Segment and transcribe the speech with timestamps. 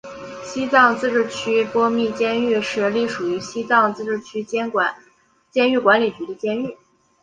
[0.43, 4.67] 西藏自治区波密监狱是隶属于西藏自治区监
[5.71, 6.75] 狱管理局的监狱。